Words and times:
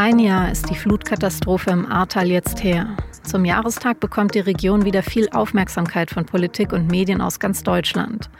Ein 0.00 0.18
Jahr 0.18 0.50
ist 0.50 0.70
die 0.70 0.76
Flutkatastrophe 0.76 1.72
im 1.72 1.84
Ahrtal 1.84 2.28
jetzt 2.28 2.64
her. 2.64 2.96
Zum 3.22 3.44
Jahrestag 3.44 4.00
bekommt 4.00 4.34
die 4.34 4.40
Region 4.40 4.86
wieder 4.86 5.02
viel 5.02 5.28
Aufmerksamkeit 5.28 6.10
von 6.10 6.24
Politik 6.24 6.72
und 6.72 6.90
Medien 6.90 7.20
aus 7.20 7.38
ganz 7.38 7.62
Deutschland. 7.62 8.30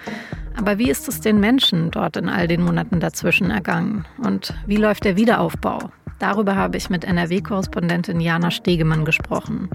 Aber 0.56 0.78
wie 0.78 0.88
ist 0.90 1.06
es 1.06 1.20
den 1.20 1.38
Menschen 1.38 1.90
dort 1.90 2.16
in 2.16 2.30
all 2.30 2.48
den 2.48 2.64
Monaten 2.64 2.98
dazwischen 2.98 3.50
ergangen? 3.50 4.06
Und 4.16 4.54
wie 4.66 4.78
läuft 4.78 5.04
der 5.04 5.18
Wiederaufbau? 5.18 5.90
Darüber 6.18 6.56
habe 6.56 6.78
ich 6.78 6.88
mit 6.88 7.04
NRW-Korrespondentin 7.04 8.20
Jana 8.20 8.50
Stegemann 8.50 9.04
gesprochen. 9.04 9.68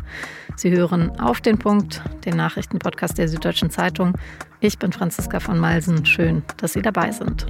Sie 0.56 0.72
hören 0.72 1.12
auf 1.20 1.40
den 1.40 1.60
Punkt, 1.60 2.02
den 2.26 2.36
Nachrichtenpodcast 2.36 3.20
der 3.20 3.28
Süddeutschen 3.28 3.70
Zeitung. 3.70 4.16
Ich 4.60 4.80
bin 4.80 4.92
Franziska 4.92 5.40
von 5.40 5.60
Malsen. 5.60 6.04
Schön, 6.04 6.42
dass 6.58 6.74
Sie 6.74 6.82
dabei 6.82 7.12
sind. 7.12 7.46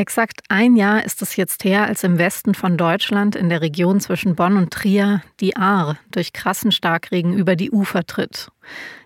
Exakt 0.00 0.40
ein 0.48 0.76
Jahr 0.76 1.04
ist 1.04 1.20
es 1.20 1.36
jetzt 1.36 1.62
her, 1.62 1.84
als 1.84 2.04
im 2.04 2.16
Westen 2.16 2.54
von 2.54 2.78
Deutschland 2.78 3.36
in 3.36 3.50
der 3.50 3.60
Region 3.60 4.00
zwischen 4.00 4.34
Bonn 4.34 4.56
und 4.56 4.72
Trier 4.72 5.20
die 5.40 5.56
Ahr 5.58 5.98
durch 6.10 6.32
krassen 6.32 6.72
Starkregen 6.72 7.34
über 7.34 7.54
die 7.54 7.70
Ufer 7.70 8.06
tritt. 8.06 8.50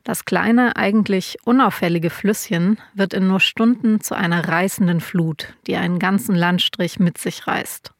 Das 0.04 0.24
kleine, 0.24 0.76
eigentlich 0.76 1.36
unauffällige 1.42 2.10
Flüsschen 2.10 2.78
wird 2.94 3.12
in 3.12 3.26
nur 3.26 3.40
Stunden 3.40 4.02
zu 4.02 4.14
einer 4.14 4.46
reißenden 4.46 5.00
Flut, 5.00 5.54
die 5.66 5.74
einen 5.74 5.98
ganzen 5.98 6.36
Landstrich 6.36 7.00
mit 7.00 7.18
sich 7.18 7.48
reißt. 7.48 7.92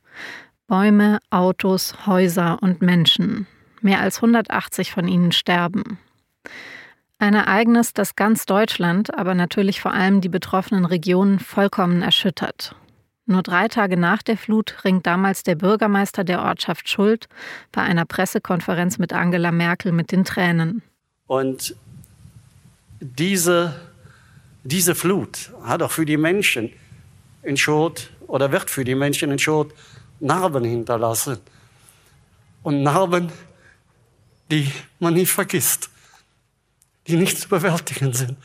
Bäume, 0.69 1.19
Autos, 1.31 2.07
Häuser 2.07 2.63
und 2.63 2.81
Menschen. 2.81 3.49
Mehr 3.81 3.99
als 4.03 4.19
180 4.19 4.93
von 4.93 5.09
ihnen 5.09 5.33
sterben. 5.33 5.99
Ein 7.19 7.35
Ereignis, 7.35 7.93
das 7.93 8.15
ganz 8.15 8.47
Deutschland, 8.47 9.19
aber 9.19 9.35
natürlich 9.35 9.81
vor 9.81 9.93
allem 9.93 10.21
die 10.21 10.29
betroffenen 10.29 10.85
Regionen 10.85 11.41
vollkommen 11.41 12.01
erschüttert. 12.01 12.77
Nur 13.27 13.43
drei 13.43 13.69
Tage 13.69 13.97
nach 13.97 14.23
der 14.23 14.37
Flut 14.37 14.85
ringt 14.85 15.07
damals 15.07 15.43
der 15.43 15.55
Bürgermeister 15.55 16.25
der 16.25 16.43
Ortschaft 16.43 16.89
Schuld 16.89 17.27
bei 17.73 17.81
einer 17.83 18.05
Pressekonferenz 18.05 18.99
mit 18.99 19.15
Angela 19.15 19.51
Merkel 19.51 19.93
mit 19.93 20.13
den 20.13 20.25
Tränen. 20.25 20.83
Und 21.27 21.75
diese, 23.01 23.81
diese 24.63 24.95
Flut 24.95 25.53
hat 25.63 25.83
auch 25.83 25.91
für 25.91 26.05
die 26.05 26.19
Menschen 26.19 26.71
in 27.43 27.57
Schuld 27.57 28.11
oder 28.27 28.53
wird 28.53 28.69
für 28.69 28.85
die 28.85 28.95
Menschen 28.95 29.31
in 29.31 29.39
Schuld 29.39 29.73
Narben 30.21 30.65
hinterlassen. 30.65 31.39
Und 32.63 32.83
Narben, 32.83 33.33
die 34.51 34.71
man 34.99 35.15
nie 35.15 35.27
vergisst, 35.27 35.91
die 37.07 37.17
nicht 37.17 37.39
zu 37.39 37.49
bewältigen 37.49 38.13
sind. 38.13 38.37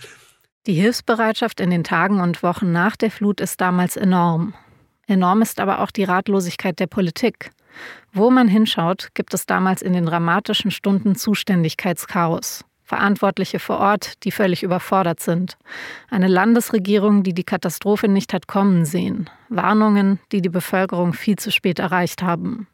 Die 0.67 0.73
Hilfsbereitschaft 0.73 1.59
in 1.59 1.69
den 1.69 1.83
Tagen 1.83 2.19
und 2.21 2.43
Wochen 2.43 2.71
nach 2.71 2.95
der 2.95 3.11
Flut 3.11 3.41
ist 3.41 3.59
damals 3.61 3.95
enorm. 3.95 4.53
Enorm 5.09 5.41
ist 5.41 5.59
aber 5.59 5.79
auch 5.79 5.89
die 5.89 6.03
Ratlosigkeit 6.03 6.79
der 6.79 6.85
Politik. 6.85 7.49
Wo 8.13 8.29
man 8.29 8.47
hinschaut, 8.47 9.09
gibt 9.15 9.33
es 9.33 9.47
damals 9.47 9.81
in 9.81 9.93
den 9.93 10.05
dramatischen 10.05 10.69
Stunden 10.69 11.15
Zuständigkeitschaos. 11.15 12.63
Verantwortliche 12.83 13.59
vor 13.59 13.79
Ort, 13.79 14.23
die 14.23 14.31
völlig 14.31 14.61
überfordert 14.61 15.19
sind. 15.19 15.57
Eine 16.09 16.27
Landesregierung, 16.27 17.23
die 17.23 17.33
die 17.33 17.43
Katastrophe 17.43 18.07
nicht 18.07 18.33
hat 18.33 18.47
kommen 18.47 18.85
sehen. 18.85 19.29
Warnungen, 19.49 20.19
die 20.31 20.41
die 20.41 20.49
Bevölkerung 20.49 21.13
viel 21.13 21.37
zu 21.37 21.51
spät 21.51 21.79
erreicht 21.79 22.21
haben. 22.21 22.67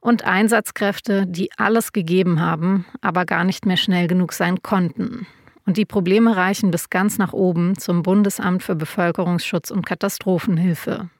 Und 0.00 0.24
Einsatzkräfte, 0.24 1.26
die 1.26 1.50
alles 1.56 1.92
gegeben 1.92 2.40
haben, 2.40 2.84
aber 3.00 3.24
gar 3.24 3.44
nicht 3.44 3.64
mehr 3.64 3.76
schnell 3.78 4.06
genug 4.06 4.34
sein 4.34 4.62
konnten. 4.62 5.26
Und 5.64 5.78
die 5.78 5.86
Probleme 5.86 6.36
reichen 6.36 6.70
bis 6.70 6.90
ganz 6.90 7.16
nach 7.18 7.32
oben 7.32 7.76
zum 7.78 8.02
Bundesamt 8.02 8.62
für 8.62 8.76
Bevölkerungsschutz 8.76 9.70
und 9.70 9.84
Katastrophenhilfe. 9.84 11.10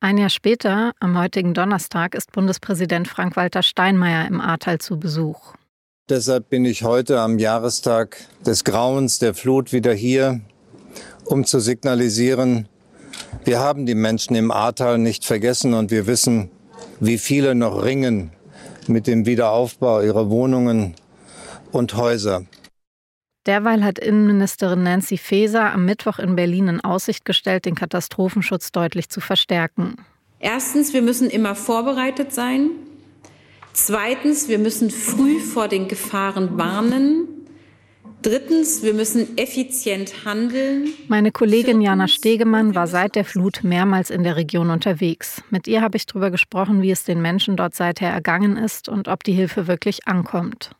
Ein 0.00 0.16
Jahr 0.16 0.30
später, 0.30 0.92
am 0.98 1.18
heutigen 1.18 1.52
Donnerstag, 1.52 2.14
ist 2.14 2.32
Bundespräsident 2.32 3.06
Frank-Walter 3.06 3.62
Steinmeier 3.62 4.26
im 4.26 4.40
Ahrtal 4.40 4.78
zu 4.78 4.98
Besuch. 4.98 5.54
Deshalb 6.08 6.48
bin 6.48 6.64
ich 6.64 6.82
heute 6.84 7.20
am 7.20 7.38
Jahrestag 7.38 8.16
des 8.44 8.64
Grauens 8.64 9.18
der 9.18 9.34
Flut 9.34 9.72
wieder 9.72 9.92
hier, 9.92 10.40
um 11.26 11.44
zu 11.44 11.60
signalisieren, 11.60 12.66
wir 13.44 13.60
haben 13.60 13.86
die 13.86 13.94
Menschen 13.94 14.36
im 14.36 14.50
Ahrtal 14.50 14.98
nicht 14.98 15.24
vergessen 15.24 15.74
und 15.74 15.90
wir 15.90 16.06
wissen, 16.06 16.50
wie 16.98 17.18
viele 17.18 17.54
noch 17.54 17.82
ringen 17.82 18.32
mit 18.86 19.06
dem 19.06 19.24
Wiederaufbau 19.24 20.02
ihrer 20.02 20.30
Wohnungen 20.30 20.94
und 21.72 21.96
Häuser. 21.96 22.44
Derweil 23.46 23.82
hat 23.82 23.98
Innenministerin 23.98 24.82
Nancy 24.82 25.16
Faeser 25.16 25.72
am 25.72 25.84
Mittwoch 25.84 26.18
in 26.18 26.36
Berlin 26.36 26.68
in 26.68 26.80
Aussicht 26.80 27.24
gestellt, 27.24 27.64
den 27.64 27.74
Katastrophenschutz 27.74 28.72
deutlich 28.72 29.08
zu 29.08 29.20
verstärken. 29.20 29.96
Erstens, 30.38 30.92
wir 30.92 31.02
müssen 31.02 31.30
immer 31.30 31.54
vorbereitet 31.54 32.32
sein. 32.32 32.70
Zweitens, 33.72 34.48
wir 34.48 34.58
müssen 34.58 34.90
früh 34.90 35.38
vor 35.38 35.68
den 35.68 35.88
Gefahren 35.88 36.58
warnen. 36.58 37.28
Drittens, 38.22 38.82
wir 38.82 38.92
müssen 38.92 39.38
effizient 39.38 40.26
handeln. 40.26 40.88
Meine 41.08 41.32
Kollegin 41.32 41.80
Jana 41.80 42.06
Stegemann 42.06 42.74
war 42.74 42.86
seit 42.86 43.14
der 43.14 43.24
Flut 43.24 43.60
mehrmals 43.62 44.10
in 44.10 44.24
der 44.24 44.36
Region 44.36 44.68
unterwegs. 44.68 45.42
Mit 45.48 45.66
ihr 45.66 45.80
habe 45.80 45.96
ich 45.96 46.04
darüber 46.04 46.30
gesprochen, 46.30 46.82
wie 46.82 46.90
es 46.90 47.04
den 47.04 47.22
Menschen 47.22 47.56
dort 47.56 47.74
seither 47.74 48.10
ergangen 48.10 48.58
ist 48.58 48.90
und 48.90 49.08
ob 49.08 49.24
die 49.24 49.32
Hilfe 49.32 49.66
wirklich 49.66 50.06
ankommt. 50.06 50.72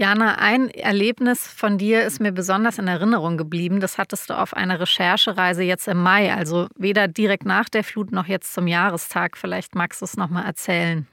Jana, 0.00 0.36
ein 0.36 0.70
Erlebnis 0.70 1.46
von 1.46 1.76
dir 1.76 2.04
ist 2.04 2.22
mir 2.22 2.32
besonders 2.32 2.78
in 2.78 2.88
Erinnerung 2.88 3.36
geblieben. 3.36 3.80
Das 3.80 3.98
hattest 3.98 4.30
du 4.30 4.38
auf 4.38 4.54
einer 4.54 4.80
Recherchereise 4.80 5.62
jetzt 5.62 5.88
im 5.88 6.02
Mai, 6.02 6.34
also 6.34 6.68
weder 6.74 7.06
direkt 7.06 7.44
nach 7.44 7.68
der 7.68 7.84
Flut 7.84 8.10
noch 8.10 8.24
jetzt 8.24 8.54
zum 8.54 8.66
Jahrestag. 8.66 9.36
Vielleicht 9.36 9.74
magst 9.74 10.00
du 10.00 10.06
es 10.06 10.16
noch 10.16 10.30
mal 10.30 10.46
erzählen. 10.46 11.06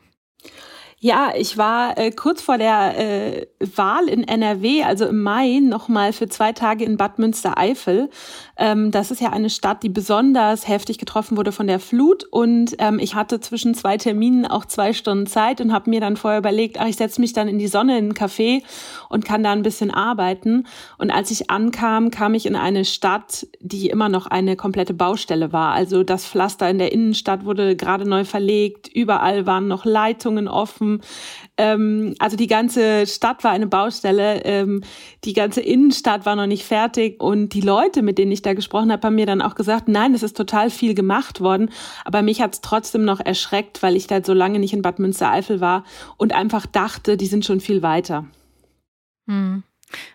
Ja, 0.99 1.31
ich 1.37 1.59
war 1.59 1.95
äh, 1.99 2.09
kurz 2.09 2.41
vor 2.41 2.57
der 2.57 2.97
äh, 2.97 3.45
Wahl 3.75 4.09
in 4.09 4.27
NRW, 4.27 4.81
also 4.81 5.05
im 5.05 5.21
Mai, 5.21 5.59
nochmal 5.61 6.11
für 6.11 6.27
zwei 6.27 6.53
Tage 6.53 6.85
in 6.85 6.97
Bad 6.97 7.19
Münstereifel. 7.19 8.09
Ähm, 8.57 8.89
das 8.89 9.11
ist 9.11 9.21
ja 9.21 9.29
eine 9.29 9.51
Stadt, 9.51 9.83
die 9.83 9.89
besonders 9.89 10.67
heftig 10.67 10.97
getroffen 10.97 11.37
wurde 11.37 11.51
von 11.51 11.67
der 11.67 11.79
Flut. 11.79 12.23
Und 12.23 12.77
ähm, 12.79 12.97
ich 12.97 13.13
hatte 13.13 13.39
zwischen 13.39 13.75
zwei 13.75 13.97
Terminen 13.97 14.47
auch 14.47 14.65
zwei 14.65 14.91
Stunden 14.91 15.27
Zeit 15.27 15.61
und 15.61 15.71
habe 15.71 15.87
mir 15.91 16.01
dann 16.01 16.17
vorher 16.17 16.39
überlegt, 16.39 16.79
ach, 16.79 16.87
ich 16.87 16.95
setze 16.95 17.21
mich 17.21 17.31
dann 17.31 17.47
in 17.47 17.59
die 17.59 17.67
Sonne 17.67 17.99
in 17.99 18.05
einen 18.05 18.13
Café 18.13 18.63
und 19.07 19.23
kann 19.23 19.43
da 19.43 19.51
ein 19.51 19.61
bisschen 19.61 19.91
arbeiten. 19.91 20.65
Und 20.97 21.11
als 21.11 21.29
ich 21.29 21.51
ankam, 21.51 22.09
kam 22.09 22.33
ich 22.33 22.47
in 22.47 22.55
eine 22.55 22.85
Stadt, 22.85 23.45
die 23.59 23.89
immer 23.89 24.09
noch 24.09 24.25
eine 24.25 24.55
komplette 24.55 24.95
Baustelle 24.95 25.53
war. 25.53 25.73
Also 25.73 26.01
das 26.01 26.25
Pflaster 26.25 26.67
in 26.67 26.79
der 26.79 26.91
Innenstadt 26.91 27.45
wurde 27.45 27.75
gerade 27.75 28.09
neu 28.09 28.25
verlegt, 28.25 28.87
überall 28.87 29.45
waren 29.45 29.67
noch 29.67 29.85
Leitungen 29.85 30.47
offen 30.47 30.86
laufen. 30.87 31.01
Ähm, 31.57 32.15
also 32.19 32.37
die 32.37 32.47
ganze 32.47 33.07
Stadt 33.07 33.43
war 33.43 33.51
eine 33.51 33.67
Baustelle, 33.67 34.43
ähm, 34.45 34.83
die 35.23 35.33
ganze 35.33 35.61
Innenstadt 35.61 36.25
war 36.25 36.35
noch 36.35 36.47
nicht 36.47 36.65
fertig 36.65 37.21
und 37.21 37.53
die 37.53 37.61
Leute, 37.61 38.01
mit 38.01 38.17
denen 38.17 38.31
ich 38.31 38.41
da 38.41 38.53
gesprochen 38.53 38.91
habe, 38.91 39.05
haben 39.05 39.15
mir 39.15 39.25
dann 39.25 39.41
auch 39.41 39.55
gesagt, 39.55 39.87
nein, 39.87 40.13
es 40.13 40.23
ist 40.23 40.37
total 40.37 40.69
viel 40.69 40.93
gemacht 40.93 41.41
worden, 41.41 41.69
aber 42.05 42.21
mich 42.21 42.41
hat 42.41 42.53
es 42.53 42.61
trotzdem 42.61 43.05
noch 43.05 43.19
erschreckt, 43.19 43.83
weil 43.83 43.95
ich 43.95 44.07
da 44.07 44.23
so 44.23 44.33
lange 44.33 44.59
nicht 44.59 44.73
in 44.73 44.81
Bad 44.81 44.99
Münstereifel 44.99 45.61
war 45.61 45.83
und 46.17 46.33
einfach 46.33 46.65
dachte, 46.65 47.17
die 47.17 47.27
sind 47.27 47.45
schon 47.45 47.59
viel 47.59 47.81
weiter. 47.81 48.25
Hm. 49.27 49.63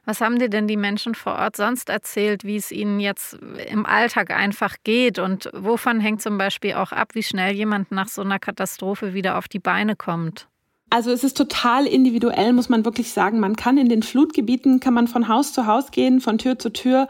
Was 0.05 0.21
haben 0.21 0.39
dir 0.39 0.51
denn 0.51 0.69
die 0.69 0.77
Menschen 0.77 1.15
vor 1.15 1.37
Ort 1.37 1.57
sonst 1.57 1.89
erzählt, 1.89 2.45
wie 2.45 2.57
es 2.57 2.71
ihnen 2.71 3.01
jetzt 3.01 3.39
im 3.71 3.87
Alltag 3.87 4.31
einfach 4.31 4.77
geht 4.85 5.19
und 5.19 5.49
wovon 5.55 5.99
hängt 5.99 6.21
zum 6.21 6.37
Beispiel 6.37 6.75
auch 6.75 6.93
ab, 6.93 7.15
wie 7.15 7.23
schnell 7.23 7.55
jemand 7.55 7.91
nach 7.91 8.09
so 8.09 8.21
einer 8.21 8.39
Katastrophe 8.39 9.15
wieder 9.15 9.39
auf 9.39 9.49
die 9.49 9.59
Beine 9.59 9.97
kommt? 9.97 10.47
Also 10.93 11.11
es 11.11 11.25
ist 11.25 11.39
total 11.39 11.87
individuell, 11.87 12.53
muss 12.53 12.69
man 12.69 12.85
wirklich 12.85 13.13
sagen. 13.13 13.41
Man 13.41 13.57
kann 13.57 13.79
in 13.79 13.89
den 13.89 14.03
Flutgebieten, 14.03 14.79
kann 14.79 14.93
man 14.93 15.09
von 15.09 15.27
Haus 15.27 15.55
zu 15.55 15.67
Haus 15.67 15.91
gehen, 15.91 16.21
von 16.21 16.37
Tür 16.37 16.59
zu 16.59 16.71
Tür 16.71 17.09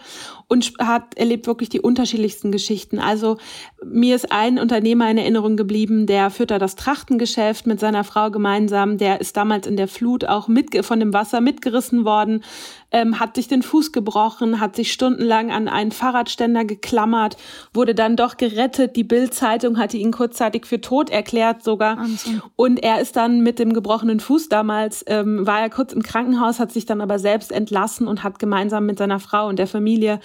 und 0.52 0.74
hat 0.78 1.16
erlebt 1.16 1.46
wirklich 1.46 1.70
die 1.70 1.80
unterschiedlichsten 1.80 2.52
Geschichten. 2.52 2.98
Also 2.98 3.38
mir 3.82 4.14
ist 4.14 4.30
ein 4.30 4.58
Unternehmer 4.58 5.10
in 5.10 5.16
Erinnerung 5.16 5.56
geblieben, 5.56 6.04
der 6.04 6.28
führt 6.28 6.50
da 6.50 6.58
das 6.58 6.76
Trachtengeschäft 6.76 7.66
mit 7.66 7.80
seiner 7.80 8.04
Frau 8.04 8.30
gemeinsam. 8.30 8.98
Der 8.98 9.22
ist 9.22 9.34
damals 9.38 9.66
in 9.66 9.78
der 9.78 9.88
Flut 9.88 10.26
auch 10.26 10.48
mit, 10.48 10.84
von 10.84 11.00
dem 11.00 11.14
Wasser 11.14 11.40
mitgerissen 11.40 12.04
worden, 12.04 12.44
ähm, 12.90 13.18
hat 13.18 13.34
sich 13.36 13.48
den 13.48 13.62
Fuß 13.62 13.92
gebrochen, 13.92 14.60
hat 14.60 14.76
sich 14.76 14.92
stundenlang 14.92 15.50
an 15.50 15.68
einen 15.68 15.90
Fahrradständer 15.90 16.66
geklammert, 16.66 17.38
wurde 17.72 17.94
dann 17.94 18.16
doch 18.16 18.36
gerettet. 18.36 18.94
Die 18.94 19.04
Bild-Zeitung 19.04 19.78
hatte 19.78 19.96
ihn 19.96 20.12
kurzzeitig 20.12 20.66
für 20.66 20.82
tot 20.82 21.08
erklärt 21.08 21.64
sogar. 21.64 21.96
Wahnsinn. 21.96 22.42
Und 22.56 22.82
er 22.82 23.00
ist 23.00 23.16
dann 23.16 23.40
mit 23.40 23.58
dem 23.58 23.72
gebrochenen 23.72 24.20
Fuß 24.20 24.50
damals, 24.50 25.02
ähm, 25.08 25.46
war 25.46 25.60
er 25.60 25.70
kurz 25.70 25.94
im 25.94 26.02
Krankenhaus, 26.02 26.58
hat 26.58 26.72
sich 26.72 26.84
dann 26.84 27.00
aber 27.00 27.18
selbst 27.18 27.52
entlassen 27.52 28.06
und 28.06 28.22
hat 28.22 28.38
gemeinsam 28.38 28.84
mit 28.84 28.98
seiner 28.98 29.18
Frau 29.18 29.48
und 29.48 29.58
der 29.58 29.66
Familie 29.66 30.20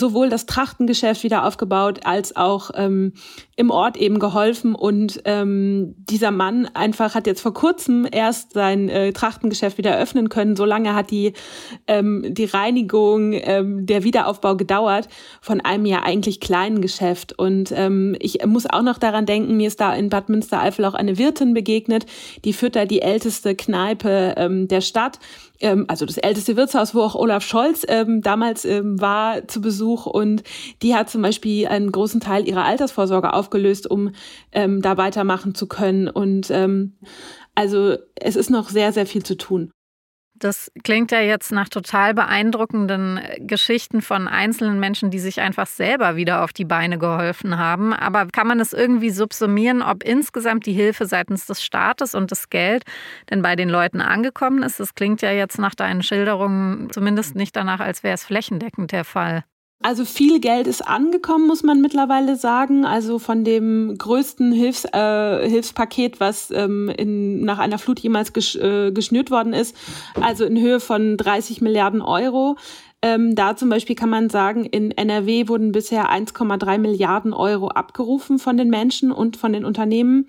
sowohl 0.00 0.30
das 0.30 0.46
Trachtengeschäft 0.46 1.22
wieder 1.22 1.46
aufgebaut 1.46 2.00
als 2.04 2.34
auch 2.34 2.70
ähm, 2.74 3.12
im 3.56 3.70
Ort 3.70 3.96
eben 3.98 4.18
geholfen. 4.18 4.74
Und 4.74 5.20
ähm, 5.26 5.94
dieser 5.96 6.30
Mann 6.30 6.66
einfach 6.74 7.14
hat 7.14 7.26
jetzt 7.26 7.42
vor 7.42 7.52
kurzem 7.52 8.08
erst 8.10 8.54
sein 8.54 8.88
äh, 8.88 9.12
Trachtengeschäft 9.12 9.78
wieder 9.78 9.96
öffnen 9.98 10.28
können. 10.28 10.56
So 10.56 10.64
lange 10.64 10.94
hat 10.94 11.10
die, 11.10 11.34
ähm, 11.86 12.24
die 12.28 12.46
Reinigung, 12.46 13.32
ähm, 13.34 13.86
der 13.86 14.02
Wiederaufbau 14.02 14.56
gedauert 14.56 15.08
von 15.40 15.60
einem 15.60 15.84
ja 15.84 16.02
eigentlich 16.02 16.40
kleinen 16.40 16.80
Geschäft. 16.80 17.38
Und 17.38 17.72
ähm, 17.76 18.16
ich 18.18 18.44
muss 18.46 18.66
auch 18.66 18.82
noch 18.82 18.98
daran 18.98 19.26
denken, 19.26 19.56
mir 19.56 19.68
ist 19.68 19.80
da 19.80 19.94
in 19.94 20.08
Bad 20.08 20.30
Münstereifel 20.30 20.86
auch 20.86 20.94
eine 20.94 21.18
Wirtin 21.18 21.52
begegnet, 21.52 22.06
die 22.44 22.54
führt 22.54 22.74
da 22.74 22.86
die 22.86 23.02
älteste 23.02 23.54
Kneipe 23.54 24.34
ähm, 24.38 24.66
der 24.66 24.80
Stadt 24.80 25.18
also 25.88 26.06
das 26.06 26.18
älteste 26.18 26.56
Wirtshaus, 26.56 26.94
wo 26.94 27.02
auch 27.02 27.14
Olaf 27.14 27.44
Scholz 27.44 27.84
ähm, 27.88 28.22
damals 28.22 28.64
ähm, 28.64 29.00
war 29.00 29.46
zu 29.46 29.60
Besuch 29.60 30.06
und 30.06 30.42
die 30.82 30.94
hat 30.94 31.10
zum 31.10 31.22
Beispiel 31.22 31.66
einen 31.66 31.92
großen 31.92 32.20
Teil 32.20 32.48
ihrer 32.48 32.64
Altersvorsorge 32.64 33.32
aufgelöst, 33.32 33.90
um 33.90 34.12
ähm, 34.52 34.82
da 34.82 34.96
weitermachen 34.96 35.54
zu 35.54 35.66
können. 35.66 36.08
Und 36.08 36.50
ähm, 36.50 36.96
also 37.54 37.96
es 38.14 38.36
ist 38.36 38.50
noch 38.50 38.68
sehr, 38.70 38.92
sehr 38.92 39.06
viel 39.06 39.22
zu 39.22 39.36
tun. 39.36 39.70
Das 40.40 40.72
klingt 40.84 41.12
ja 41.12 41.20
jetzt 41.20 41.52
nach 41.52 41.68
total 41.68 42.14
beeindruckenden 42.14 43.20
Geschichten 43.40 44.00
von 44.00 44.26
einzelnen 44.26 44.80
Menschen, 44.80 45.10
die 45.10 45.18
sich 45.18 45.42
einfach 45.42 45.66
selber 45.66 46.16
wieder 46.16 46.42
auf 46.42 46.54
die 46.54 46.64
Beine 46.64 46.98
geholfen 46.98 47.58
haben. 47.58 47.92
Aber 47.92 48.26
kann 48.26 48.46
man 48.46 48.58
es 48.58 48.72
irgendwie 48.72 49.10
subsumieren, 49.10 49.82
ob 49.82 50.02
insgesamt 50.02 50.64
die 50.64 50.72
Hilfe 50.72 51.04
seitens 51.04 51.44
des 51.44 51.62
Staates 51.62 52.14
und 52.14 52.30
das 52.30 52.48
Geld 52.48 52.84
denn 53.28 53.42
bei 53.42 53.54
den 53.54 53.68
Leuten 53.68 54.00
angekommen 54.00 54.62
ist? 54.62 54.80
Das 54.80 54.94
klingt 54.94 55.20
ja 55.20 55.30
jetzt 55.30 55.58
nach 55.58 55.74
deinen 55.74 56.02
Schilderungen 56.02 56.88
zumindest 56.90 57.36
nicht 57.36 57.54
danach, 57.54 57.80
als 57.80 58.02
wäre 58.02 58.14
es 58.14 58.24
flächendeckend 58.24 58.92
der 58.92 59.04
Fall. 59.04 59.44
Also 59.82 60.04
viel 60.04 60.40
Geld 60.40 60.66
ist 60.66 60.86
angekommen, 60.86 61.46
muss 61.46 61.62
man 61.62 61.80
mittlerweile 61.80 62.36
sagen. 62.36 62.84
Also 62.84 63.18
von 63.18 63.44
dem 63.44 63.96
größten 63.96 64.52
Hilfs, 64.52 64.84
äh, 64.84 65.48
Hilfspaket, 65.48 66.20
was 66.20 66.50
ähm, 66.50 66.92
in, 66.98 67.46
nach 67.46 67.58
einer 67.58 67.78
Flut 67.78 67.98
jemals 67.98 68.34
gesch, 68.34 68.56
äh, 68.56 68.92
geschnürt 68.92 69.30
worden 69.30 69.54
ist, 69.54 69.74
also 70.20 70.44
in 70.44 70.60
Höhe 70.60 70.80
von 70.80 71.16
30 71.16 71.62
Milliarden 71.62 72.02
Euro. 72.02 72.56
Ähm, 73.00 73.34
da 73.34 73.56
zum 73.56 73.70
Beispiel 73.70 73.96
kann 73.96 74.10
man 74.10 74.28
sagen, 74.28 74.66
in 74.66 74.90
NRW 74.90 75.48
wurden 75.48 75.72
bisher 75.72 76.12
1,3 76.12 76.76
Milliarden 76.76 77.32
Euro 77.32 77.68
abgerufen 77.68 78.38
von 78.38 78.58
den 78.58 78.68
Menschen 78.68 79.10
und 79.10 79.38
von 79.38 79.54
den 79.54 79.64
Unternehmen. 79.64 80.26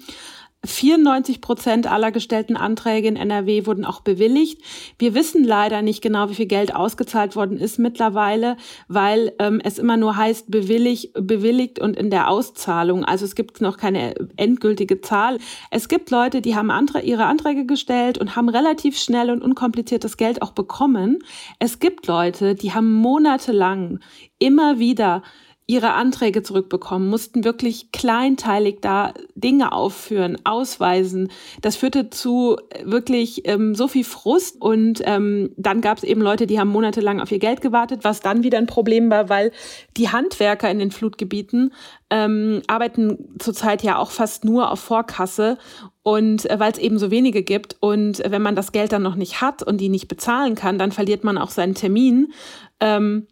94 0.63 1.41
Prozent 1.41 1.91
aller 1.91 2.11
gestellten 2.11 2.55
Anträge 2.55 3.07
in 3.07 3.15
NRW 3.15 3.65
wurden 3.65 3.83
auch 3.83 4.01
bewilligt. 4.01 4.61
Wir 4.99 5.15
wissen 5.15 5.43
leider 5.43 5.81
nicht 5.81 6.03
genau, 6.03 6.29
wie 6.29 6.35
viel 6.35 6.45
Geld 6.45 6.75
ausgezahlt 6.75 7.35
worden 7.35 7.57
ist 7.57 7.79
mittlerweile, 7.79 8.57
weil 8.87 9.33
ähm, 9.39 9.59
es 9.63 9.79
immer 9.79 9.97
nur 9.97 10.15
heißt 10.15 10.51
bewilligt, 10.51 11.13
bewilligt 11.15 11.79
und 11.79 11.97
in 11.97 12.11
der 12.11 12.29
Auszahlung. 12.29 13.03
Also 13.03 13.25
es 13.25 13.33
gibt 13.33 13.59
noch 13.59 13.77
keine 13.77 14.13
endgültige 14.37 15.01
Zahl. 15.01 15.39
Es 15.71 15.87
gibt 15.87 16.11
Leute, 16.11 16.41
die 16.41 16.55
haben 16.55 16.69
Anträ 16.69 17.01
ihre 17.01 17.25
Anträge 17.25 17.65
gestellt 17.65 18.19
und 18.19 18.35
haben 18.35 18.49
relativ 18.49 18.99
schnell 18.99 19.31
und 19.31 19.41
unkompliziert 19.41 20.03
das 20.03 20.15
Geld 20.15 20.43
auch 20.43 20.51
bekommen. 20.51 21.19
Es 21.57 21.79
gibt 21.79 22.05
Leute, 22.05 22.53
die 22.53 22.71
haben 22.71 22.91
monatelang 22.91 23.99
immer 24.37 24.77
wieder 24.77 25.23
ihre 25.67 25.93
Anträge 25.93 26.43
zurückbekommen, 26.43 27.09
mussten 27.09 27.43
wirklich 27.43 27.91
kleinteilig 27.91 28.79
da 28.81 29.13
Dinge 29.35 29.71
aufführen, 29.71 30.37
ausweisen. 30.43 31.31
Das 31.61 31.75
führte 31.75 32.09
zu 32.09 32.57
wirklich 32.83 33.47
ähm, 33.47 33.73
so 33.75 33.87
viel 33.87 34.03
Frust 34.03 34.61
und 34.61 35.01
ähm, 35.05 35.51
dann 35.57 35.81
gab 35.81 35.97
es 35.97 36.03
eben 36.03 36.21
Leute, 36.21 36.47
die 36.47 36.59
haben 36.59 36.69
monatelang 36.69 37.21
auf 37.21 37.31
ihr 37.31 37.39
Geld 37.39 37.61
gewartet, 37.61 38.03
was 38.03 38.19
dann 38.19 38.43
wieder 38.43 38.57
ein 38.57 38.67
Problem 38.67 39.09
war, 39.09 39.29
weil 39.29 39.51
die 39.97 40.09
Handwerker 40.09 40.69
in 40.69 40.79
den 40.79 40.91
Flutgebieten 40.91 41.73
ähm, 42.09 42.61
arbeiten 42.67 43.35
zurzeit 43.39 43.83
ja 43.83 43.97
auch 43.97 44.11
fast 44.11 44.43
nur 44.43 44.71
auf 44.71 44.79
Vorkasse 44.79 45.57
und 46.03 46.49
äh, 46.49 46.59
weil 46.59 46.71
es 46.73 46.79
eben 46.79 46.99
so 46.99 47.11
wenige 47.11 47.43
gibt 47.43 47.77
und 47.79 48.21
wenn 48.25 48.41
man 48.41 48.55
das 48.55 48.71
Geld 48.71 48.91
dann 48.91 49.03
noch 49.03 49.15
nicht 49.15 49.41
hat 49.41 49.63
und 49.63 49.77
die 49.77 49.89
nicht 49.89 50.07
bezahlen 50.07 50.55
kann, 50.55 50.77
dann 50.77 50.91
verliert 50.91 51.23
man 51.23 51.37
auch 51.37 51.49
seinen 51.49 51.75
Termin. 51.75 52.33
Ähm, 52.79 53.27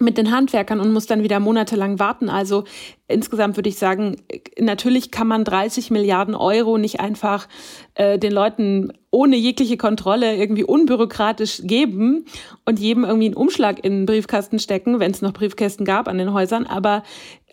mit 0.00 0.18
den 0.18 0.30
Handwerkern 0.30 0.80
und 0.80 0.92
muss 0.92 1.06
dann 1.06 1.22
wieder 1.22 1.40
monatelang 1.40 1.98
warten. 1.98 2.28
Also 2.28 2.64
insgesamt 3.06 3.56
würde 3.56 3.68
ich 3.68 3.76
sagen, 3.76 4.16
natürlich 4.58 5.10
kann 5.10 5.26
man 5.26 5.44
30 5.44 5.90
Milliarden 5.90 6.34
Euro 6.34 6.78
nicht 6.78 7.00
einfach 7.00 7.48
äh, 7.94 8.18
den 8.18 8.32
Leuten 8.32 8.92
ohne 9.10 9.36
jegliche 9.36 9.76
Kontrolle 9.76 10.36
irgendwie 10.36 10.64
unbürokratisch 10.64 11.62
geben 11.64 12.26
und 12.64 12.78
jedem 12.78 13.04
irgendwie 13.04 13.26
einen 13.26 13.36
Umschlag 13.36 13.84
in 13.84 13.92
den 13.92 14.06
Briefkasten 14.06 14.58
stecken, 14.58 15.00
wenn 15.00 15.10
es 15.10 15.22
noch 15.22 15.32
Briefkästen 15.32 15.84
gab 15.84 16.08
an 16.08 16.18
den 16.18 16.32
Häusern. 16.32 16.66
Aber 16.66 17.02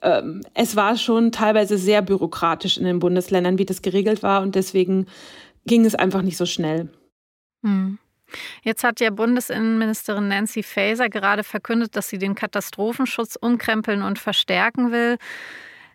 ähm, 0.01 0.41
es 0.53 0.75
war 0.75 0.97
schon 0.97 1.31
teilweise 1.31 1.77
sehr 1.77 2.01
bürokratisch 2.01 2.77
in 2.77 2.85
den 2.85 2.99
Bundesländern, 2.99 3.57
wie 3.57 3.65
das 3.65 3.81
geregelt 3.81 4.23
war 4.23 4.41
und 4.41 4.55
deswegen 4.55 5.07
ging 5.65 5.85
es 5.85 5.95
einfach 5.95 6.21
nicht 6.21 6.37
so 6.37 6.45
schnell. 6.45 6.89
Hm. 7.63 7.97
Jetzt 8.63 8.83
hat 8.83 8.99
ja 8.99 9.09
Bundesinnenministerin 9.09 10.27
Nancy 10.27 10.63
Faeser 10.63 11.09
gerade 11.09 11.43
verkündet, 11.43 11.95
dass 11.95 12.09
sie 12.09 12.17
den 12.17 12.35
Katastrophenschutz 12.35 13.35
umkrempeln 13.35 14.01
und 14.01 14.19
verstärken 14.19 14.91
will. 14.91 15.17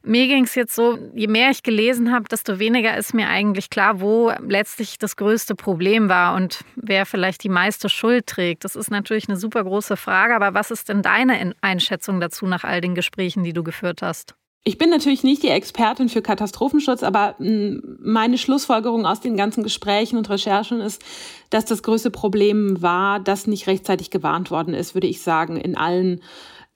Mir 0.02 0.28
ging 0.28 0.44
es 0.44 0.54
jetzt 0.54 0.74
so, 0.74 0.98
je 1.14 1.26
mehr 1.26 1.50
ich 1.50 1.62
gelesen 1.62 2.10
habe, 2.10 2.26
desto 2.26 2.58
weniger 2.58 2.96
ist 2.96 3.12
mir 3.12 3.28
eigentlich 3.28 3.68
klar, 3.68 4.00
wo 4.00 4.32
letztlich 4.46 4.96
das 4.98 5.14
größte 5.16 5.54
Problem 5.54 6.08
war 6.08 6.34
und 6.36 6.64
wer 6.74 7.04
vielleicht 7.04 7.44
die 7.44 7.50
meiste 7.50 7.90
Schuld 7.90 8.26
trägt. 8.26 8.64
Das 8.64 8.76
ist 8.76 8.90
natürlich 8.90 9.28
eine 9.28 9.36
super 9.36 9.62
große 9.62 9.98
Frage, 9.98 10.34
aber 10.34 10.54
was 10.54 10.70
ist 10.70 10.88
denn 10.88 11.02
deine 11.02 11.54
Einschätzung 11.60 12.18
dazu 12.18 12.46
nach 12.46 12.64
all 12.64 12.80
den 12.80 12.94
Gesprächen, 12.94 13.44
die 13.44 13.52
du 13.52 13.62
geführt 13.62 14.00
hast? 14.00 14.34
Ich 14.62 14.76
bin 14.76 14.90
natürlich 14.90 15.24
nicht 15.24 15.42
die 15.42 15.48
Expertin 15.48 16.10
für 16.10 16.20
Katastrophenschutz, 16.20 17.02
aber 17.02 17.34
hm, 17.38 17.98
meine 18.00 18.36
Schlussfolgerung 18.36 19.06
aus 19.06 19.20
den 19.20 19.36
ganzen 19.36 19.62
Gesprächen 19.62 20.18
und 20.18 20.28
Recherchen 20.28 20.80
ist, 20.80 21.02
dass 21.48 21.64
das 21.64 21.82
größte 21.82 22.10
Problem 22.10 22.82
war, 22.82 23.20
dass 23.20 23.46
nicht 23.46 23.66
rechtzeitig 23.66 24.10
gewarnt 24.10 24.50
worden 24.50 24.74
ist, 24.74 24.94
würde 24.94 25.06
ich 25.06 25.22
sagen, 25.22 25.56
in 25.56 25.76
allen 25.76 26.20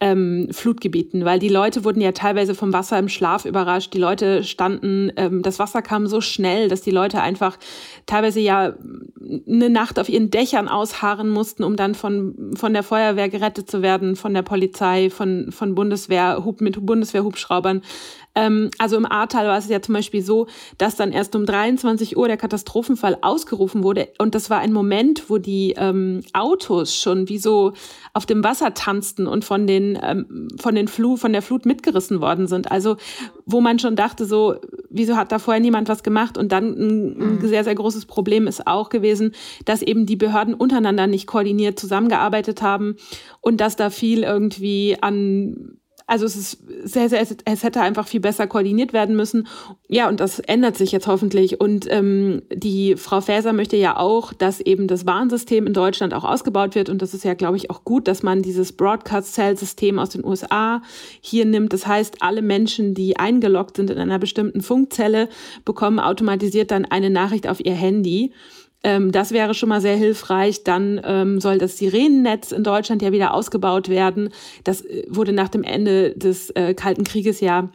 ähm, 0.04 0.48
Flutgebieten, 0.50 1.24
weil 1.24 1.38
die 1.38 1.48
Leute 1.48 1.82
wurden 1.82 2.02
ja 2.02 2.12
teilweise 2.12 2.54
vom 2.54 2.74
Wasser 2.74 2.98
im 2.98 3.08
Schlaf 3.08 3.46
überrascht. 3.46 3.94
Die 3.94 3.98
Leute 3.98 4.44
standen, 4.44 5.10
ähm, 5.16 5.40
das 5.40 5.58
Wasser 5.58 5.80
kam 5.80 6.06
so 6.06 6.20
schnell, 6.20 6.68
dass 6.68 6.82
die 6.82 6.90
Leute 6.90 7.22
einfach 7.22 7.56
teilweise 8.04 8.40
ja 8.40 8.74
eine 9.48 9.70
Nacht 9.70 9.98
auf 9.98 10.10
ihren 10.10 10.28
Dächern 10.28 10.68
ausharren 10.68 11.30
mussten, 11.30 11.64
um 11.64 11.76
dann 11.76 11.94
von, 11.94 12.52
von 12.54 12.74
der 12.74 12.82
Feuerwehr 12.82 13.30
gerettet 13.30 13.70
zu 13.70 13.80
werden, 13.80 14.14
von 14.14 14.34
der 14.34 14.42
Polizei, 14.42 15.08
von, 15.08 15.50
von 15.50 15.74
Bundeswehr, 15.74 16.44
mit 16.60 16.84
Bundeswehrhubschraubern. 16.84 17.80
Ähm, 18.34 18.70
also 18.78 18.96
im 18.96 19.06
Ahrtal 19.06 19.46
war 19.46 19.58
es 19.58 19.68
ja 19.68 19.80
zum 19.80 19.94
Beispiel 19.94 20.22
so, 20.22 20.48
dass 20.78 20.96
dann 20.96 21.12
erst 21.12 21.36
um 21.36 21.46
23 21.46 22.16
Uhr 22.16 22.28
der 22.28 22.36
Katastrophenfall 22.36 23.18
ausgerufen 23.22 23.82
wurde. 23.82 24.08
Und 24.18 24.34
das 24.34 24.50
war 24.50 24.58
ein 24.58 24.72
Moment, 24.72 25.30
wo 25.30 25.38
die 25.38 25.74
ähm, 25.76 26.22
Autos 26.32 26.94
schon 26.94 27.28
wie 27.28 27.38
so 27.38 27.72
auf 28.12 28.26
dem 28.26 28.42
Wasser 28.44 28.74
tanzten 28.74 29.26
und 29.26 29.44
von 29.44 29.66
den, 29.66 29.93
ähm, 30.02 30.48
von 30.60 30.74
den 30.74 30.88
Flu, 30.88 31.16
von 31.16 31.32
der 31.32 31.42
Flut 31.42 31.66
mitgerissen 31.66 32.20
worden 32.20 32.46
sind. 32.46 32.70
Also, 32.70 32.96
wo 33.46 33.60
man 33.60 33.78
schon 33.78 33.96
dachte, 33.96 34.26
so, 34.26 34.56
wieso 34.90 35.16
hat 35.16 35.32
da 35.32 35.38
vorher 35.38 35.60
niemand 35.60 35.88
was 35.88 36.02
gemacht? 36.02 36.38
Und 36.38 36.52
dann 36.52 36.72
ein, 36.72 37.20
ein 37.20 37.34
mhm. 37.36 37.46
sehr, 37.46 37.64
sehr 37.64 37.74
großes 37.74 38.06
Problem 38.06 38.46
ist 38.46 38.66
auch 38.66 38.88
gewesen, 38.88 39.32
dass 39.64 39.82
eben 39.82 40.06
die 40.06 40.16
Behörden 40.16 40.54
untereinander 40.54 41.06
nicht 41.06 41.26
koordiniert 41.26 41.78
zusammengearbeitet 41.78 42.62
haben 42.62 42.96
und 43.40 43.60
dass 43.60 43.76
da 43.76 43.90
viel 43.90 44.22
irgendwie 44.22 44.96
an 45.00 45.78
also 46.06 46.26
es 46.26 46.36
ist 46.36 46.58
sehr, 46.84 47.08
sehr, 47.08 47.26
es 47.44 47.62
hätte 47.62 47.80
einfach 47.80 48.06
viel 48.06 48.20
besser 48.20 48.46
koordiniert 48.46 48.92
werden 48.92 49.16
müssen. 49.16 49.46
Ja, 49.88 50.08
und 50.08 50.20
das 50.20 50.38
ändert 50.38 50.76
sich 50.76 50.92
jetzt 50.92 51.06
hoffentlich. 51.06 51.60
Und 51.60 51.86
ähm, 51.90 52.42
die 52.52 52.96
Frau 52.96 53.22
Faeser 53.22 53.54
möchte 53.54 53.76
ja 53.76 53.96
auch, 53.96 54.34
dass 54.34 54.60
eben 54.60 54.86
das 54.86 55.06
Warnsystem 55.06 55.66
in 55.66 55.72
Deutschland 55.72 56.12
auch 56.12 56.24
ausgebaut 56.24 56.74
wird. 56.74 56.90
Und 56.90 57.00
das 57.00 57.14
ist 57.14 57.24
ja, 57.24 57.32
glaube 57.32 57.56
ich, 57.56 57.70
auch 57.70 57.84
gut, 57.84 58.06
dass 58.06 58.22
man 58.22 58.42
dieses 58.42 58.72
Broadcast-Cell-System 58.72 59.98
aus 59.98 60.10
den 60.10 60.24
USA 60.24 60.82
hier 61.22 61.46
nimmt. 61.46 61.72
Das 61.72 61.86
heißt, 61.86 62.16
alle 62.20 62.42
Menschen, 62.42 62.92
die 62.94 63.16
eingeloggt 63.16 63.76
sind 63.76 63.88
in 63.88 63.98
einer 63.98 64.18
bestimmten 64.18 64.60
Funkzelle, 64.60 65.30
bekommen 65.64 66.00
automatisiert 66.00 66.70
dann 66.70 66.84
eine 66.84 67.08
Nachricht 67.08 67.48
auf 67.48 67.64
ihr 67.64 67.74
Handy. 67.74 68.32
Ähm, 68.84 69.10
das 69.10 69.32
wäre 69.32 69.54
schon 69.54 69.70
mal 69.70 69.80
sehr 69.80 69.96
hilfreich. 69.96 70.62
Dann 70.62 71.00
ähm, 71.04 71.40
soll 71.40 71.58
das 71.58 71.78
Sirenennetz 71.78 72.52
in 72.52 72.62
Deutschland 72.62 73.02
ja 73.02 73.10
wieder 73.10 73.34
ausgebaut 73.34 73.88
werden. 73.88 74.28
Das 74.62 74.82
äh, 74.82 75.04
wurde 75.08 75.32
nach 75.32 75.48
dem 75.48 75.64
Ende 75.64 76.12
des 76.12 76.50
äh, 76.50 76.74
Kalten 76.74 77.04
Krieges 77.04 77.40
ja 77.40 77.70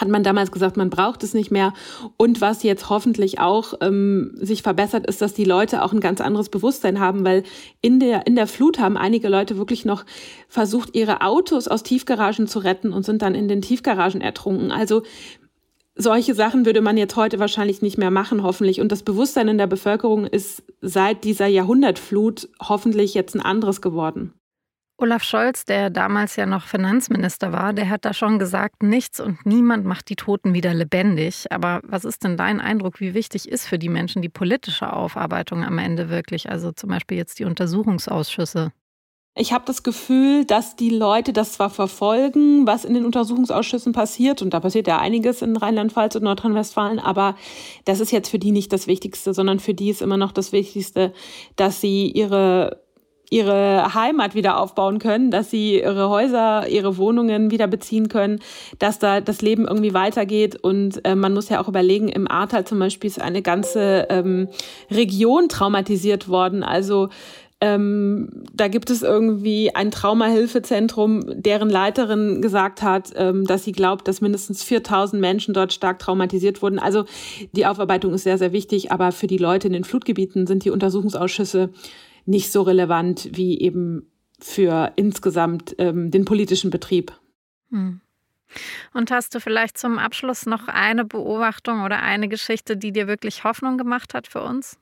hat 0.00 0.08
man 0.08 0.22
damals 0.22 0.52
gesagt, 0.52 0.76
man 0.76 0.90
braucht 0.90 1.22
es 1.24 1.34
nicht 1.34 1.50
mehr. 1.50 1.72
Und 2.16 2.40
was 2.40 2.62
jetzt 2.62 2.88
hoffentlich 2.88 3.40
auch 3.40 3.74
ähm, 3.80 4.32
sich 4.34 4.62
verbessert, 4.62 5.06
ist, 5.06 5.20
dass 5.20 5.34
die 5.34 5.44
Leute 5.44 5.82
auch 5.82 5.92
ein 5.92 6.00
ganz 6.00 6.20
anderes 6.20 6.48
Bewusstsein 6.48 7.00
haben, 7.00 7.24
weil 7.24 7.42
in 7.80 8.00
der, 8.00 8.26
in 8.26 8.36
der 8.36 8.46
Flut 8.46 8.78
haben 8.78 8.96
einige 8.96 9.28
Leute 9.28 9.58
wirklich 9.58 9.84
noch 9.84 10.04
versucht, 10.48 10.94
ihre 10.94 11.22
Autos 11.22 11.68
aus 11.68 11.82
Tiefgaragen 11.82 12.46
zu 12.46 12.60
retten 12.60 12.92
und 12.92 13.04
sind 13.04 13.22
dann 13.22 13.34
in 13.34 13.48
den 13.48 13.62
Tiefgaragen 13.62 14.20
ertrunken. 14.20 14.70
Also 14.70 15.02
solche 15.98 16.34
Sachen 16.34 16.64
würde 16.64 16.80
man 16.80 16.96
jetzt 16.96 17.16
heute 17.16 17.38
wahrscheinlich 17.38 17.82
nicht 17.82 17.98
mehr 17.98 18.10
machen, 18.10 18.42
hoffentlich. 18.42 18.80
Und 18.80 18.90
das 18.90 19.02
Bewusstsein 19.02 19.48
in 19.48 19.58
der 19.58 19.66
Bevölkerung 19.66 20.26
ist 20.26 20.62
seit 20.80 21.24
dieser 21.24 21.46
Jahrhundertflut 21.46 22.48
hoffentlich 22.60 23.14
jetzt 23.14 23.34
ein 23.34 23.42
anderes 23.42 23.82
geworden. 23.82 24.32
Olaf 25.00 25.22
Scholz, 25.22 25.64
der 25.64 25.90
damals 25.90 26.34
ja 26.34 26.44
noch 26.44 26.66
Finanzminister 26.66 27.52
war, 27.52 27.72
der 27.72 27.88
hat 27.88 28.04
da 28.04 28.12
schon 28.12 28.40
gesagt, 28.40 28.82
nichts 28.82 29.20
und 29.20 29.46
niemand 29.46 29.84
macht 29.84 30.08
die 30.08 30.16
Toten 30.16 30.54
wieder 30.54 30.74
lebendig. 30.74 31.46
Aber 31.52 31.80
was 31.84 32.04
ist 32.04 32.24
denn 32.24 32.36
dein 32.36 32.60
Eindruck, 32.60 32.98
wie 32.98 33.14
wichtig 33.14 33.48
ist 33.48 33.68
für 33.68 33.78
die 33.78 33.88
Menschen 33.88 34.22
die 34.22 34.28
politische 34.28 34.92
Aufarbeitung 34.92 35.64
am 35.64 35.78
Ende 35.78 36.08
wirklich? 36.08 36.50
Also 36.50 36.72
zum 36.72 36.90
Beispiel 36.90 37.16
jetzt 37.16 37.38
die 37.38 37.44
Untersuchungsausschüsse. 37.44 38.72
Ich 39.34 39.52
habe 39.52 39.64
das 39.66 39.84
Gefühl, 39.84 40.44
dass 40.44 40.74
die 40.74 40.90
Leute 40.90 41.32
das 41.32 41.52
zwar 41.52 41.70
verfolgen, 41.70 42.66
was 42.66 42.84
in 42.84 42.94
den 42.94 43.04
Untersuchungsausschüssen 43.04 43.92
passiert, 43.92 44.42
und 44.42 44.52
da 44.52 44.58
passiert 44.58 44.88
ja 44.88 44.98
einiges 44.98 45.42
in 45.42 45.56
Rheinland-Pfalz 45.56 46.16
und 46.16 46.24
Nordrhein-Westfalen, 46.24 46.98
aber 46.98 47.36
das 47.84 48.00
ist 48.00 48.10
jetzt 48.10 48.30
für 48.30 48.40
die 48.40 48.50
nicht 48.50 48.72
das 48.72 48.88
Wichtigste, 48.88 49.32
sondern 49.34 49.60
für 49.60 49.74
die 49.74 49.90
ist 49.90 50.02
immer 50.02 50.16
noch 50.16 50.32
das 50.32 50.50
Wichtigste, 50.50 51.12
dass 51.54 51.80
sie 51.80 52.10
ihre 52.10 52.82
ihre 53.30 53.94
Heimat 53.94 54.34
wieder 54.34 54.58
aufbauen 54.58 54.98
können, 54.98 55.30
dass 55.30 55.50
sie 55.50 55.80
ihre 55.80 56.08
Häuser, 56.08 56.68
ihre 56.68 56.96
Wohnungen 56.96 57.50
wieder 57.50 57.66
beziehen 57.66 58.08
können, 58.08 58.40
dass 58.78 58.98
da 58.98 59.20
das 59.20 59.42
Leben 59.42 59.66
irgendwie 59.66 59.94
weitergeht. 59.94 60.56
Und 60.56 61.04
äh, 61.04 61.14
man 61.14 61.34
muss 61.34 61.48
ja 61.48 61.60
auch 61.60 61.68
überlegen, 61.68 62.08
im 62.08 62.30
Ahrtal 62.30 62.64
zum 62.64 62.78
Beispiel 62.78 63.08
ist 63.08 63.20
eine 63.20 63.42
ganze 63.42 64.06
ähm, 64.08 64.48
Region 64.90 65.48
traumatisiert 65.48 66.28
worden. 66.28 66.62
Also 66.62 67.10
ähm, 67.60 68.44
da 68.52 68.68
gibt 68.68 68.88
es 68.88 69.02
irgendwie 69.02 69.74
ein 69.74 69.90
Traumahilfezentrum, 69.90 71.42
deren 71.42 71.68
Leiterin 71.68 72.40
gesagt 72.40 72.82
hat, 72.82 73.12
ähm, 73.16 73.44
dass 73.44 73.64
sie 73.64 73.72
glaubt, 73.72 74.06
dass 74.06 74.20
mindestens 74.20 74.62
4000 74.62 75.20
Menschen 75.20 75.54
dort 75.54 75.72
stark 75.72 75.98
traumatisiert 75.98 76.62
wurden. 76.62 76.78
Also 76.78 77.04
die 77.52 77.66
Aufarbeitung 77.66 78.14
ist 78.14 78.22
sehr, 78.22 78.38
sehr 78.38 78.52
wichtig, 78.52 78.92
aber 78.92 79.10
für 79.10 79.26
die 79.26 79.38
Leute 79.38 79.66
in 79.66 79.72
den 79.72 79.84
Flutgebieten 79.84 80.46
sind 80.46 80.64
die 80.64 80.70
Untersuchungsausschüsse 80.70 81.70
nicht 82.26 82.52
so 82.52 82.62
relevant 82.62 83.28
wie 83.32 83.58
eben 83.60 84.08
für 84.38 84.92
insgesamt 84.94 85.74
ähm, 85.78 86.12
den 86.12 86.24
politischen 86.24 86.70
Betrieb. 86.70 87.12
Hm. 87.70 88.00
Und 88.94 89.10
hast 89.10 89.34
du 89.34 89.40
vielleicht 89.40 89.78
zum 89.78 89.98
Abschluss 89.98 90.46
noch 90.46 90.68
eine 90.68 91.04
Beobachtung 91.04 91.82
oder 91.82 92.00
eine 92.02 92.28
Geschichte, 92.28 92.76
die 92.76 92.92
dir 92.92 93.08
wirklich 93.08 93.42
Hoffnung 93.44 93.78
gemacht 93.78 94.14
hat 94.14 94.28
für 94.28 94.42
uns? 94.42 94.78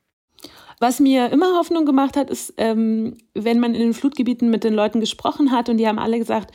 Was 0.79 0.99
mir 0.99 1.31
immer 1.31 1.57
Hoffnung 1.57 1.87
gemacht 1.87 2.15
hat, 2.15 2.29
ist, 2.29 2.53
ähm, 2.57 3.17
wenn 3.33 3.59
man 3.59 3.73
in 3.73 3.81
den 3.81 3.93
Flutgebieten 3.95 4.51
mit 4.51 4.63
den 4.63 4.75
Leuten 4.75 4.99
gesprochen 4.99 5.51
hat 5.51 5.69
und 5.69 5.77
die 5.77 5.87
haben 5.87 5.97
alle 5.97 6.19
gesagt, 6.19 6.51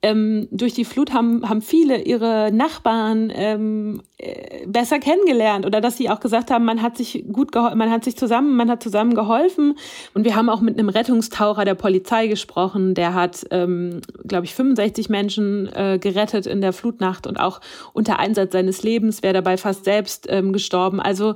ähm, 0.00 0.48
durch 0.50 0.72
die 0.72 0.86
Flut 0.86 1.12
haben, 1.12 1.46
haben 1.46 1.60
viele 1.60 2.02
ihre 2.02 2.50
Nachbarn 2.52 3.30
ähm, 3.34 4.02
äh, 4.16 4.66
besser 4.66 4.98
kennengelernt 4.98 5.66
oder 5.66 5.82
dass 5.82 5.98
sie 5.98 6.08
auch 6.08 6.20
gesagt 6.20 6.50
haben, 6.50 6.64
man 6.64 6.80
hat 6.80 6.96
sich 6.96 7.24
gut 7.30 7.54
man 7.54 7.90
hat 7.90 8.04
sich 8.04 8.16
zusammen, 8.16 8.56
man 8.56 8.70
hat 8.70 8.82
zusammen 8.82 9.14
geholfen 9.14 9.74
und 10.14 10.24
wir 10.24 10.36
haben 10.36 10.48
auch 10.48 10.60
mit 10.60 10.78
einem 10.78 10.88
Rettungstaucher 10.88 11.64
der 11.64 11.74
Polizei 11.74 12.28
gesprochen, 12.28 12.94
der 12.94 13.14
hat, 13.14 13.46
ähm, 13.50 14.00
glaube 14.26 14.46
ich, 14.46 14.54
65 14.54 15.08
Menschen 15.10 15.68
äh, 15.74 15.98
gerettet 16.00 16.46
in 16.46 16.60
der 16.60 16.72
Flutnacht 16.72 17.26
und 17.26 17.38
auch 17.38 17.60
unter 17.92 18.18
Einsatz 18.18 18.52
seines 18.52 18.82
Lebens 18.82 19.22
wäre 19.22 19.34
dabei 19.34 19.56
fast 19.56 19.84
selbst 19.84 20.26
ähm, 20.30 20.52
gestorben. 20.52 21.00
Also 21.00 21.34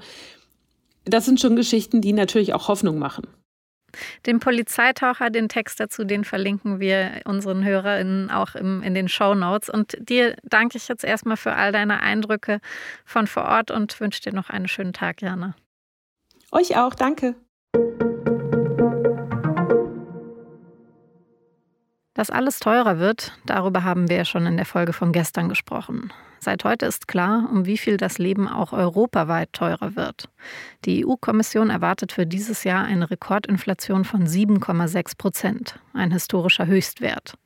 das 1.04 1.24
sind 1.24 1.40
schon 1.40 1.56
Geschichten, 1.56 2.00
die 2.00 2.12
natürlich 2.12 2.54
auch 2.54 2.68
Hoffnung 2.68 2.98
machen. 2.98 3.26
Den 4.26 4.38
Polizeitaucher, 4.38 5.30
den 5.30 5.48
Text 5.48 5.80
dazu, 5.80 6.04
den 6.04 6.24
verlinken 6.24 6.78
wir 6.78 7.22
unseren 7.24 7.64
HörerInnen 7.64 8.30
auch 8.30 8.54
im, 8.54 8.82
in 8.82 8.94
den 8.94 9.08
Show 9.08 9.34
Notes. 9.34 9.68
Und 9.68 9.96
dir 9.98 10.36
danke 10.44 10.76
ich 10.76 10.88
jetzt 10.88 11.04
erstmal 11.04 11.36
für 11.36 11.54
all 11.54 11.72
deine 11.72 12.00
Eindrücke 12.00 12.60
von 13.04 13.26
vor 13.26 13.44
Ort 13.44 13.70
und 13.70 13.98
wünsche 14.00 14.22
dir 14.22 14.32
noch 14.32 14.50
einen 14.50 14.68
schönen 14.68 14.92
Tag, 14.92 15.22
Jana. 15.22 15.54
Euch 16.52 16.76
auch, 16.76 16.94
danke. 16.94 17.34
Dass 22.20 22.28
alles 22.28 22.58
teurer 22.58 22.98
wird, 22.98 23.32
darüber 23.46 23.82
haben 23.82 24.10
wir 24.10 24.16
ja 24.16 24.24
schon 24.26 24.44
in 24.44 24.58
der 24.58 24.66
Folge 24.66 24.92
von 24.92 25.10
gestern 25.10 25.48
gesprochen. 25.48 26.12
Seit 26.38 26.64
heute 26.64 26.84
ist 26.84 27.08
klar, 27.08 27.48
um 27.50 27.64
wie 27.64 27.78
viel 27.78 27.96
das 27.96 28.18
Leben 28.18 28.46
auch 28.46 28.74
europaweit 28.74 29.54
teurer 29.54 29.96
wird. 29.96 30.28
Die 30.84 31.06
EU-Kommission 31.06 31.70
erwartet 31.70 32.12
für 32.12 32.26
dieses 32.26 32.62
Jahr 32.62 32.84
eine 32.84 33.10
Rekordinflation 33.10 34.04
von 34.04 34.26
7,6 34.26 35.16
Prozent, 35.16 35.80
ein 35.94 36.12
historischer 36.12 36.66
Höchstwert. 36.66 37.38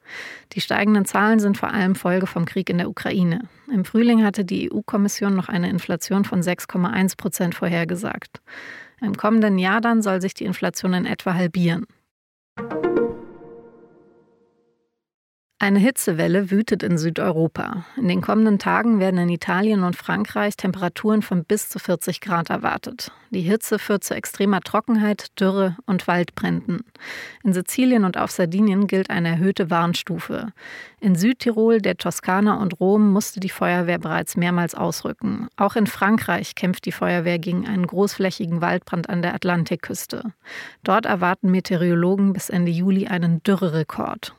Die 0.55 0.61
steigenden 0.61 1.05
Zahlen 1.05 1.39
sind 1.39 1.57
vor 1.57 1.71
allem 1.71 1.95
Folge 1.95 2.27
vom 2.27 2.45
Krieg 2.45 2.69
in 2.69 2.79
der 2.79 2.91
Ukraine. 2.91 3.43
Im 3.73 3.85
Frühling 3.85 4.25
hatte 4.25 4.45
die 4.45 4.73
EU-Kommission 4.73 5.37
noch 5.37 5.49
eine 5.49 5.71
Inflation 5.71 6.25
von 6.25 6.43
6,1 6.43 7.17
Prozent 7.17 7.55
vorhergesagt. 7.55 8.41
Im 9.01 9.17
kommenden 9.17 9.57
Jahr 9.57 9.81
dann 9.81 10.03
soll 10.03 10.21
sich 10.21 10.35
die 10.35 10.47
Inflation 10.47 10.95
in 10.95 11.07
etwa 11.07 11.35
halbieren. 11.35 11.87
Eine 15.61 15.79
Hitzewelle 15.79 16.51
wütet 16.51 16.83
in 16.83 16.99
Südeuropa. 16.99 17.87
In 17.97 18.09
den 18.09 18.21
kommenden 18.21 18.59
Tagen 18.59 18.99
werden 18.99 19.19
in 19.19 19.29
Italien 19.29 19.85
und 19.85 19.95
Frankreich 19.95 20.57
Temperaturen 20.57 21.23
von 21.23 21.45
bis 21.45 21.69
zu 21.69 21.79
40 21.79 22.21
Grad 22.21 22.51
erwartet. 22.51 23.13
Die 23.31 23.41
Hitze 23.41 23.79
führt 23.79 24.03
zu 24.03 24.15
extremer 24.15 24.61
Trockenheit, 24.61 25.29
Dürre 25.41 25.77
und 25.87 26.09
Waldbränden. 26.09 26.85
In 27.45 27.53
Sizilien 27.53 28.05
und 28.05 28.19
auf 28.19 28.33
Sardinien 28.33 28.89
gilt 28.89 29.11
eine 29.11 29.29
erhöhte 29.29 29.71
Warnstufe. 29.71 30.49
In 31.01 31.15
Südtirol, 31.15 31.79
der 31.79 31.97
Toskana 31.97 32.61
und 32.61 32.81
Rom 32.81 33.13
musste 33.13 33.39
die 33.39 33.49
Feuerwehr 33.49 33.99
bereits 33.99 34.37
mehrmals 34.37 34.75
ausrücken. 34.75 35.47
Auch 35.57 35.77
in 35.77 35.87
Frankreich 35.87 36.57
kämpft 36.57 36.85
die 36.85 36.93
Feuerwehr 36.93 37.39
gegen 37.39 37.67
einen 37.67 37.87
großflächigen 37.87 38.61
Waldbrand 38.61 39.09
an 39.09 39.23
der 39.23 39.35
Atlantikküste. 39.35 40.33
Dort 40.83 41.07
erwarten 41.07 41.53
Meteorologen 41.53 42.33
bis 42.33 42.51
Ende 42.51 42.73
Juli 42.73 43.07
einen 43.07 43.41
Dürrerekord. 43.45 44.35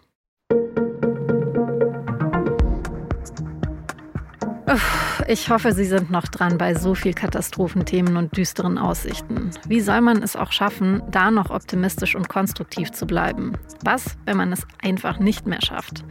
Ich 5.27 5.50
hoffe, 5.50 5.74
Sie 5.74 5.86
sind 5.86 6.10
noch 6.10 6.27
dran 6.27 6.57
bei 6.57 6.74
so 6.74 6.95
viel 6.95 7.13
Katastrophenthemen 7.13 8.17
und 8.17 8.36
düsteren 8.36 8.77
Aussichten. 8.77 9.51
Wie 9.67 9.79
soll 9.79 10.01
man 10.01 10.24
es 10.24 10.36
auch 10.36 10.51
schaffen, 10.51 11.03
da 11.12 11.29
noch 11.29 11.50
optimistisch 11.50 12.15
und 12.15 12.29
konstruktiv 12.29 12.91
zu 12.91 13.05
bleiben? 13.05 13.53
Was, 13.84 14.17
wenn 14.25 14.38
man 14.38 14.51
es 14.51 14.65
einfach 14.81 15.19
nicht 15.19 15.45
mehr 15.45 15.62
schafft? 15.62 16.03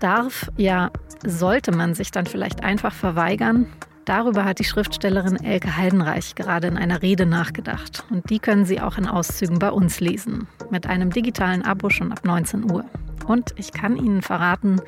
Darf, 0.00 0.50
ja, 0.56 0.90
sollte 1.24 1.72
man 1.72 1.94
sich 1.94 2.10
dann 2.10 2.26
vielleicht 2.26 2.62
einfach 2.62 2.92
verweigern? 2.92 3.66
Darüber 4.04 4.44
hat 4.44 4.58
die 4.58 4.64
Schriftstellerin 4.64 5.42
Elke 5.42 5.76
Heidenreich 5.76 6.34
gerade 6.34 6.68
in 6.68 6.78
einer 6.78 7.02
Rede 7.02 7.26
nachgedacht. 7.26 8.04
Und 8.10 8.30
die 8.30 8.38
können 8.38 8.64
Sie 8.64 8.80
auch 8.80 8.96
in 8.96 9.06
Auszügen 9.06 9.58
bei 9.58 9.70
uns 9.70 10.00
lesen. 10.00 10.46
Mit 10.70 10.86
einem 10.86 11.10
digitalen 11.10 11.62
Abo 11.62 11.90
schon 11.90 12.12
ab 12.12 12.24
19 12.24 12.70
Uhr. 12.70 12.84
Und 13.26 13.54
ich 13.56 13.72
kann 13.72 13.96
Ihnen 13.96 14.22
verraten, 14.22 14.80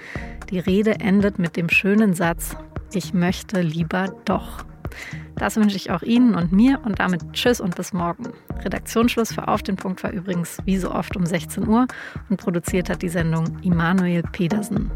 die 0.49 0.59
Rede 0.59 1.01
endet 1.01 1.39
mit 1.39 1.57
dem 1.57 1.69
schönen 1.69 2.15
Satz, 2.15 2.57
ich 2.95 3.15
möchte 3.15 3.61
lieber 3.61 4.15
doch. 4.25 4.65
Das 5.37 5.57
wünsche 5.57 5.77
ich 5.77 5.91
auch 5.91 6.03
Ihnen 6.03 6.35
und 6.35 6.53
mir 6.53 6.81
und 6.85 6.99
damit 6.99 7.33
Tschüss 7.33 7.61
und 7.61 7.77
bis 7.77 7.93
morgen. 7.93 8.33
Redaktionsschluss 8.65 9.33
für 9.33 9.49
Auf 9.49 9.63
den 9.63 9.77
Punkt 9.77 10.03
war 10.03 10.13
übrigens 10.13 10.59
wie 10.65 10.77
so 10.77 10.91
oft 10.91 11.17
um 11.17 11.25
16 11.25 11.67
Uhr 11.67 11.87
und 12.29 12.37
produziert 12.37 12.91
hat 12.91 13.03
die 13.03 13.09
Sendung 13.09 13.59
Immanuel 13.63 14.23
Pedersen. 14.33 14.91